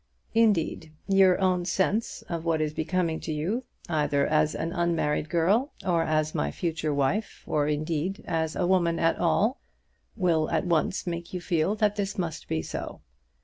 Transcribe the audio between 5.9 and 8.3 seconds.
as my future wife, or indeed